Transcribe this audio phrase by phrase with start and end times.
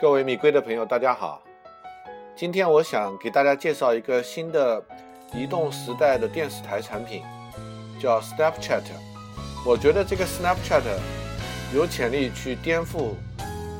[0.00, 1.42] 各位米龟的朋友，大家好。
[2.34, 4.82] 今天我想给大家介绍一个新的
[5.34, 7.22] 移动时代的电视台产品，
[8.00, 8.80] 叫 Snapchat。
[9.62, 10.80] 我觉得这个 Snapchat
[11.74, 13.10] 有潜力去颠覆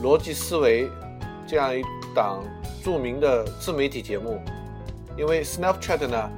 [0.03, 0.91] 逻辑思维
[1.47, 1.83] 这样一
[2.15, 2.45] 档
[2.85, 4.43] 著名的自媒体节目，
[5.17, 6.31] 因为 Snapchat 呢，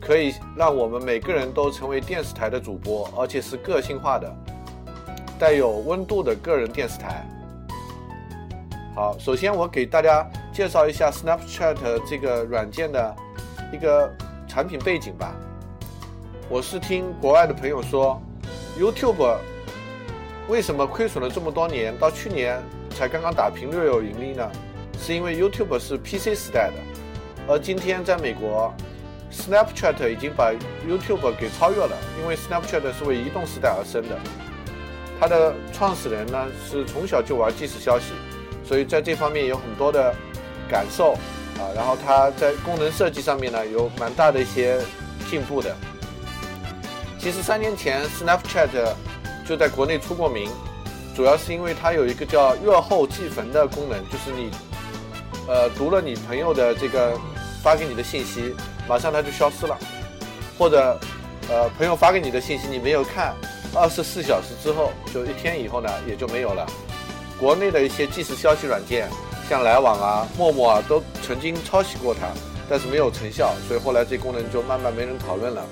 [0.00, 4.32] 可以让我们每个人都成为电视台的主播，而且是个性化的、
[5.36, 7.26] 带有温度的个人电视台。
[8.92, 11.76] 好，首先我给大家介绍一下 Snapchat
[12.08, 13.16] 这个软件的
[13.72, 14.12] 一个
[14.48, 15.32] 产品背景吧。
[16.48, 18.20] 我是听国外的朋友说
[18.76, 19.36] ，YouTube
[20.48, 24.50] 为什么亏损了这么多年，到去年才刚刚打平略有盈利呢？
[24.98, 26.74] 是因为 YouTube 是 PC 时代的，
[27.46, 28.74] 而今天在美国
[29.30, 30.52] ，Snapchat 已经把
[30.84, 34.18] YouTube 给超越了，因为 Snapchat 是为移动时代而生的。
[35.20, 38.06] 它的创始人呢是从小就玩即时消息。
[38.70, 40.14] 所以在这方面有很多的
[40.68, 41.14] 感受
[41.58, 44.78] 啊，然后它在功能设计上面呢有蛮大的一些
[45.28, 45.74] 进步的。
[47.18, 48.68] 其实三年前 Snapchat
[49.44, 50.48] 就在国内出过名，
[51.16, 54.52] 主要是因为它有一个叫“阅后即焚”的功能，就是你
[55.48, 57.18] 呃读了你朋友的这个
[57.64, 58.54] 发给你的信息，
[58.88, 59.76] 马上它就消失了，
[60.56, 60.96] 或者
[61.48, 63.34] 呃朋友发给你的信息你没有看，
[63.74, 66.64] 二十四小时之后就一天以后呢也就没有了。
[67.40, 69.08] 国内的一些即时消息软件，
[69.48, 72.26] 像来往啊、陌陌啊，都曾经抄袭过它，
[72.68, 75.64] 但是没有成效，所以后来这功能就慢慢没人讨论了。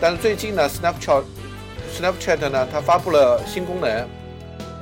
[0.00, 4.08] 但是最近呢，Snapchat，Snapchat 呢，它发布了新功能，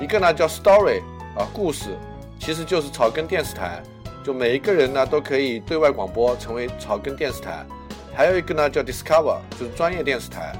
[0.00, 1.02] 一个呢叫 Story
[1.36, 1.96] 啊，故事，
[2.38, 3.82] 其实就是草根电视台，
[4.24, 7.66] 就每一个人呢都可以对外广播，成为草根电视台。
[8.14, 10.54] 还有一个呢叫 Discover，就是专业电视台。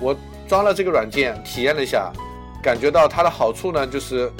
[0.00, 0.14] 我
[0.46, 2.12] 装了这个软件，体验了一下。
[2.62, 4.30] 感觉到它的好处呢，就是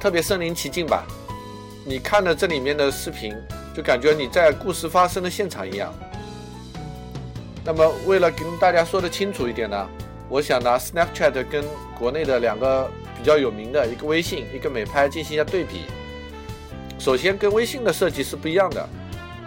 [0.00, 1.04] 特别身临其境吧。
[1.84, 3.34] 你看了这里面的视频，
[3.74, 5.92] 就感觉你在故事发生的现场一样。
[7.64, 9.88] 那么，为了跟大家说的清楚一点呢，
[10.28, 11.64] 我想拿 Snapchat 跟
[11.98, 15.86] 国内的两个比较有名的一个微信、一个美拍进行一下对比。
[16.98, 18.82] 首先，跟微信的设计是不一样的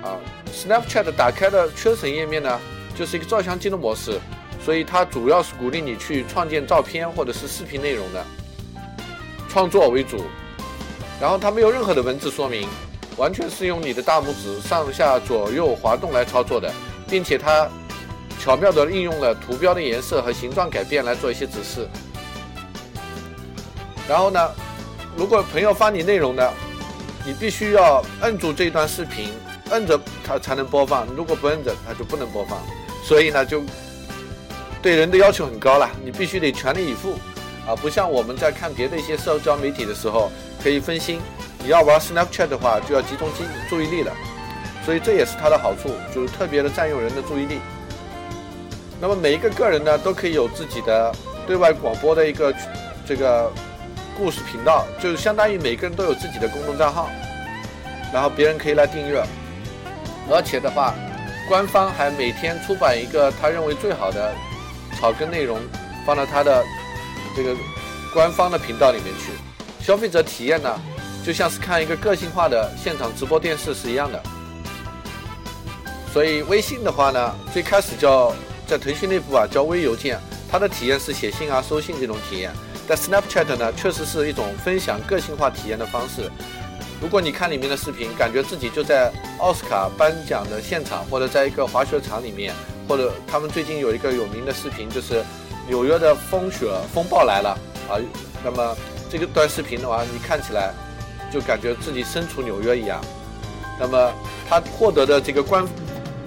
[0.01, 0.15] 啊。
[0.53, 2.59] Snapchat 打开的缺省页面呢，
[2.95, 4.19] 就是一个照相机的模式。
[4.63, 8.23] 所以它主要是鼓励你去创建照片或者是视频内容的
[9.47, 10.25] 创作为主，
[11.19, 12.67] 然后它没有任何的文字说明，
[13.17, 16.71] 完全是用你的大拇指上下左右滑动来操作的，
[17.07, 17.67] 并且它
[18.39, 21.87] 巧妙地应用了图标的颜色和形状改变来做一些指示。
[24.07, 24.51] 然后呢，
[25.15, 26.47] 如果朋友发你内容呢，
[27.25, 29.31] 你必须要摁住这段视频，
[29.71, 32.59] 摁着它才能播放，如果不摁着它就不能播放。
[33.03, 33.63] 所以呢就。
[34.81, 37.19] 对人的要求很高了，你必须得全力以赴，
[37.67, 40.31] 啊，不像我们在看别的一些社交媒体的时候
[40.63, 41.19] 可以分心，
[41.61, 44.13] 你要玩 Snapchat 的话就要集中注注意力了，
[44.85, 47.59] 所以这也是它的好处，就是特别的占用人的注意力。
[49.01, 51.13] 那么每一个个人呢都可以有自己的
[51.45, 52.53] 对外广播的一个
[53.05, 53.51] 这个
[54.17, 57.09] 故事频道，就是相当于每个人都有自己的公众账号，
[58.13, 59.21] 然后别人可以来订阅，
[60.31, 60.93] 而且的话，
[61.49, 64.33] 官方还每天出版一个他认为最好的。
[64.99, 65.59] 草根内容
[66.05, 66.65] 放到他的
[67.35, 67.55] 这个
[68.13, 69.31] 官方的频道里面去，
[69.81, 70.69] 消费者体验呢，
[71.25, 74.21] 就像是看一个个性化的现场直播电视是一样的。
[76.11, 78.33] 所以微信的话呢，最开始叫
[78.67, 80.19] 在腾讯内部啊叫微邮件，
[80.51, 82.51] 它的体验是写信啊收信这种体验。
[82.87, 86.29] 但 Snapchat 呢，确实是一种分享个性化体验的方式。
[86.99, 92.53] 如果你看里面的视频，感觉自己就在奥斯卡颁奖的现场，或者在一个滑雪场里面。
[92.89, 95.23] 或者他们最近有一个有名的视频，就是
[95.67, 97.49] 纽约的风雪风暴来了
[97.87, 98.01] 啊。
[98.43, 98.75] 那么
[99.11, 100.73] 这个段视频的话，你看起来
[101.31, 102.99] 就感觉自己身处纽约一样。
[103.79, 104.11] 那么
[104.49, 105.63] 他获得的这个观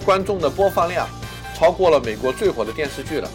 [0.04, 1.08] 观众的播放量
[1.52, 3.28] 超过了美国最火的电视剧了。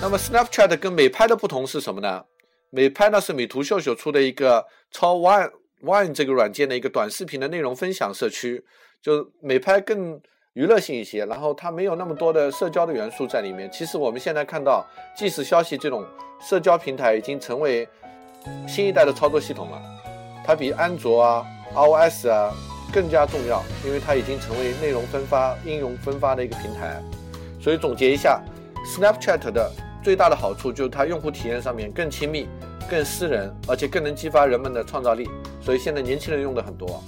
[0.00, 2.22] 那么 Snapchat 跟美拍的不同是什么呢？
[2.70, 5.50] 美拍呢是美图秀秀出的一个超 One
[5.82, 8.64] One 这个软件的一个短视频的内容分享社区，
[9.02, 10.20] 就美拍更。
[10.54, 13.70] 娱乐性一些，然后它没有那么多的社交的元素在里面。
[13.72, 14.84] 其实我们现在看到
[15.16, 16.04] 即时消息这种
[16.42, 17.88] 社交平台已经成为
[18.68, 19.80] 新一代的操作系统了，
[20.44, 22.52] 它比安卓啊、iOS 啊
[22.92, 27.02] 更加重要，因为它已经成为内容分发、应用分发的一个平台。
[27.58, 28.38] 所以总结一下
[28.84, 29.72] ，Snapchat 的
[30.02, 32.46] 最大的好处就是它用户体验上面更亲密、
[32.90, 35.30] 更私人，而且更能激发人们的创造力。
[35.62, 37.02] 所以现在年轻人用的很多。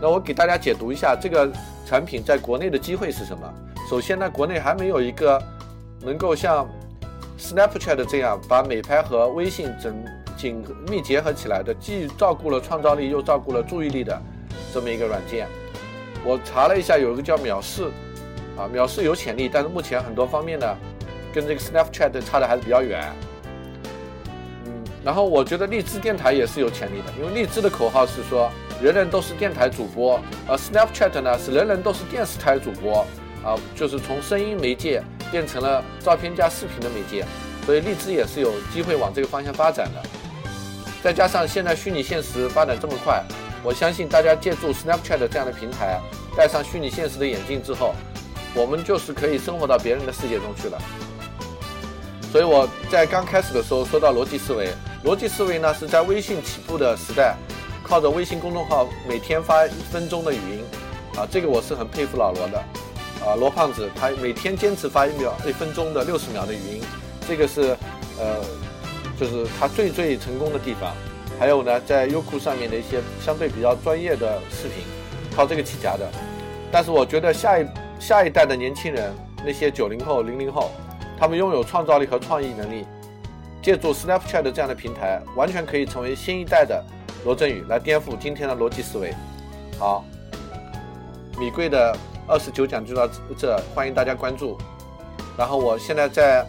[0.00, 1.50] 那我给大家解读一下这个
[1.86, 3.48] 产品在国内的机会是什么。
[3.88, 5.40] 首先呢，国内还没有一个
[6.00, 6.68] 能够像
[7.38, 9.94] Snapchat 这样把美拍和微信整
[10.36, 14.20] 紧密结合起来的，既照顾了创造力又照顾了注意力的
[14.74, 15.46] 这么一个软件。
[16.24, 17.84] 我查了一下，有一个叫秒视，
[18.58, 20.66] 啊，秒视有潜力，但是目前很多方面呢，
[21.32, 23.00] 跟这个 Snapchat 差的还是比较远。
[24.64, 24.72] 嗯，
[25.04, 28.50] 然后我觉得荔枝电台也是有潜力的，因为荔枝的口号是说
[28.82, 33.06] 人人都是电台主播，而 Snapchat 呢是人人都是电视台主播，
[33.42, 37.24] 啊，就是从声音媒介变成了照片加视频的媒介，
[37.64, 40.02] 所以荔枝也是有机会往这个方向发展的。
[41.02, 43.22] 再加上现在虚拟现实发展这么快。
[43.62, 45.98] 我相信大家借助 Snapchat 这样的平台，
[46.36, 47.94] 戴上虚拟现实的眼镜之后，
[48.54, 50.78] 我们就是可以生活到别人的世界中去了。
[52.30, 54.68] 所以我在刚开始的时候说到逻辑思维，
[55.04, 57.34] 逻辑思维呢是在微信起步的时代，
[57.86, 60.64] 靠着微信公众号每天发一分钟的语音，
[61.16, 62.58] 啊，这个我是很佩服老罗的，
[63.24, 66.82] 啊，罗胖子他每天坚持发一秒一分钟的六十秒的语音，
[67.28, 67.76] 这个是
[68.18, 68.42] 呃，
[69.16, 70.92] 就是他最最成功的地方。
[71.38, 74.82] 还有呢，在优酷上面的一些相对比较专业的视频，
[75.36, 76.10] 靠这个起家的。
[76.72, 77.66] 但是我觉得下一
[78.00, 80.72] 下一代的年轻人，那些九零后、零零后，
[81.16, 82.84] 他们拥有创造力和创意能力，
[83.62, 86.82] 借助 Snapchat 这样的平台，完全可以成为新一代的
[87.26, 89.12] 罗振宇，来颠覆今天的逻辑思维。
[89.80, 90.04] 好，
[91.36, 91.92] 米贵的
[92.28, 94.56] 二十九讲就到这，欢迎大家关注。
[95.36, 96.46] 然后我现在在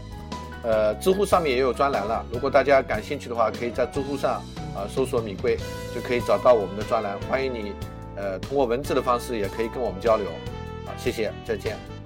[0.62, 4.40] 呃知乎上面也有专栏了，如果大家感兴趣的话，可以在知乎上。
[4.76, 5.58] 啊，搜索米贵
[5.96, 7.74] 就可以找到我们的专栏，欢迎你，
[8.16, 10.28] 呃，通过文字的方式也可以跟我们交流。
[10.86, 11.97] 好，谢谢，再见。